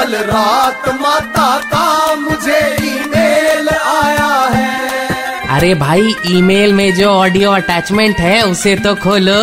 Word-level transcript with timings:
कल 0.00 0.14
रात 0.14 0.88
माता 1.00 1.58
का 1.58 2.14
मुझे 2.14 2.58
ईमेल 2.82 3.68
आया 3.68 4.28
है। 4.54 5.48
अरे 5.48 5.74
भाई 5.74 6.14
ईमेल 6.26 6.72
में 6.72 6.94
जो 6.94 7.08
ऑडियो 7.08 7.50
अटैचमेंट 7.50 8.16
है 8.16 8.42
उसे 8.42 8.76
तो 8.76 8.94
खोलो। 8.94 9.34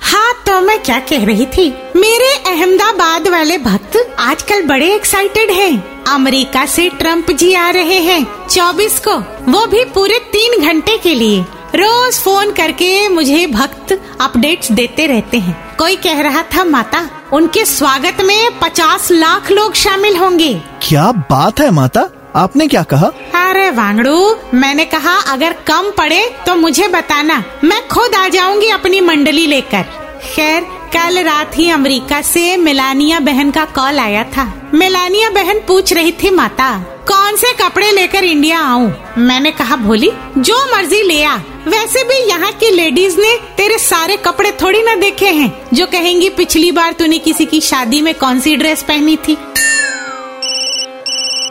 हाँ 0.00 0.32
तो 0.46 0.60
मैं 0.60 0.78
क्या 0.82 0.98
कह 0.98 1.24
रही 1.24 1.46
थी? 1.46 1.68
मेरे 1.96 2.32
अहमदाबाद 2.46 3.28
वाले 3.28 3.58
भक्त 3.58 4.16
आजकल 4.18 4.62
बड़े 4.62 4.94
एक्साइटेड 4.94 5.50
हैं। 5.50 6.04
अमेरिका 6.04 6.66
से 6.66 6.88
ट्रंप 6.88 7.30
जी 7.30 7.54
आ 7.54 7.70
रहे 7.70 7.98
हैं। 8.00 8.48
24 8.48 9.00
को 9.08 9.16
वो 9.52 9.66
भी 9.66 9.84
पूरे 9.84 10.18
तीन 10.18 10.60
घंटे 10.62 10.98
के 10.98 11.14
लिए। 11.14 11.44
रोज 11.74 12.20
फ़ोन 12.20 12.52
करके 12.52 13.08
मुझे 13.08 13.46
भक्त 13.46 14.00
अपडेट्स 14.20 14.72
देते 14.72 15.06
रहते 15.06 15.38
हैं। 15.38 15.63
कोई 15.78 15.96
कह 15.96 16.20
रहा 16.22 16.42
था 16.54 16.64
माता 16.64 16.98
उनके 17.32 17.64
स्वागत 17.64 18.20
में 18.20 18.58
पचास 18.60 19.10
लाख 19.12 19.50
लोग 19.50 19.74
शामिल 19.74 20.16
होंगे। 20.16 20.52
क्या 20.82 21.10
बात 21.30 21.60
है 21.60 21.70
माता 21.70 22.08
आपने 22.36 22.66
क्या 22.68 22.82
कहा? 22.82 23.06
अरे 23.40 23.70
वांगड़ू 23.70 24.18
मैंने 24.54 24.84
कहा 24.84 25.16
अगर 25.32 25.52
कम 25.66 25.90
पड़े 25.90 26.24
तो 26.46 26.54
मुझे 26.56 26.88
बताना 26.88 27.42
मैं 27.64 27.86
खुद 27.88 28.14
आ 28.14 28.26
जाऊँगी 28.28 28.68
अपनी 28.68 29.00
मंडली 29.00 29.46
लेकर। 29.46 29.82
खैर 30.24 30.62
कल 30.94 31.22
रात 31.24 31.58
ही 31.58 31.70
अमेरिका 31.70 32.20
से 32.22 32.56
मिलानिया 32.56 33.20
बहन 33.20 33.50
का 33.50 33.64
कॉल 33.74 33.98
आया 33.98 34.24
था। 34.36 34.52
मिलानिया 34.74 35.30
बहन 35.30 35.60
पूछ 35.68 35.92
रही 35.92 36.12
थी 36.22 36.30
माता 36.30 36.72
कौन 37.14 37.36
से 37.36 37.52
कपड़े 37.52 37.92
लेकर 37.92 38.24
इंडिया 38.24 38.60
आऊँ? 38.60 38.94
मैंने 39.18 39.50
कहा, 39.50 39.76
भोली, 39.76 40.10
जो 40.38 40.76
मर्ज़ी 40.76 41.02
ले 41.02 41.24
आ। 41.24 41.36
वैसे 41.68 42.04
भी 42.04 42.28
यहाँ 42.28 42.52
की 42.52 42.70
लेडीज़ 42.70 43.20
ने 43.20 43.36
तेरे 43.56 43.78
सारे 43.78 44.16
कपड़े 44.16 44.52
थोड़ी 44.62 44.82
ना 44.82 44.94
देखे 44.94 45.26
हैं, 45.26 45.68
जो 45.74 45.86
कहेंगी, 45.86 46.28
पिछली 46.28 46.72
बार 46.72 46.92
तूने 46.92 47.18
किसी 47.18 47.46
की 47.46 47.60
शादी 47.60 48.00
में 48.00 48.14
कौन 48.14 48.40
सी 48.40 48.56
ड्रेस 48.56 48.82
पहनी 48.82 49.16
थी? 49.16 49.38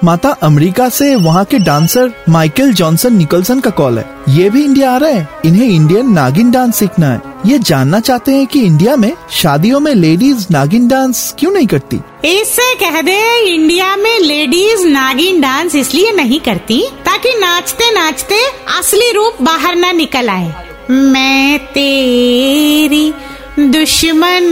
माता, 0.03 0.29
अमेरिका 0.29 0.89
से 0.89 1.15
वहाँ 1.15 1.45
के 1.45 1.59
डांसर 1.59 2.23
माइकल 2.29 2.73
जॉनसन 2.73 3.15
निकलसन 3.15 3.59
का 3.59 3.69
कॉल 3.69 3.99
है। 3.99 4.09
ये 4.29 4.49
भी 4.49 4.63
इंडिया 4.63 4.91
आ 4.91 4.97
रहे 4.97 5.13
हैं। 5.13 5.29
इन्हें 5.45 5.67
इंडियन 5.67 6.11
नागिन 6.11 6.51
डांस 6.51 6.75
सीखना 6.75 7.07
है। 7.07 7.32
ये 7.45 7.57
जानना 7.59 7.99
चाहते 7.99 8.31
हैं 8.31 8.45
कि 8.47 8.59
इंडिया 8.59 8.95
में 8.95 9.11
शादियों 9.31 9.79
में 9.79 9.93
लेडीज़ 9.95 10.45
नागिन 10.51 10.87
डांस 10.87 11.35
क्यों 11.39 11.51
नहीं 11.51 11.67
करती? 11.67 11.97
इससे 12.25 12.75
कह 12.75 13.01
दे, 13.01 13.45
इंडिया 13.53 13.95
में 13.95 14.19
लेडीज़ 14.19 14.87
नागिन 14.87 15.41
डांस 15.41 15.75
इसलिए 15.75 16.11
नहीं 16.11 16.39
करती 16.39 16.81
ताकि 17.05 17.29
नाचते 17.39 17.91
नाचते 17.91 18.39
असली 18.79 19.11
रूप 19.11 19.41
बाहर 19.41 19.75
ना 19.75 19.91
निकल 19.91 20.29
आए। 20.29 20.53
मैं 20.91 21.59
तेरी 21.59 23.13
दुश्मन 23.59 24.45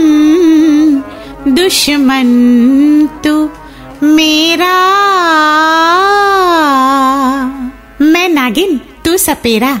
दुश्मन 1.48 2.28
तू 3.24 3.50
मेरा। 4.06 4.76
मैं 8.00 8.28
नागिन, 8.28 8.80
तू 9.04 9.16
सपेरा। 9.16 9.80